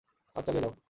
কাজ 0.35 0.43
চালিয়ে 0.45 0.63
যাও। 0.65 0.73